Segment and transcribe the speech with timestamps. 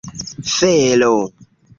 [0.53, 1.13] felo